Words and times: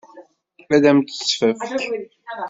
Ad 0.75 0.85
m-tt-tefk? 0.95 1.61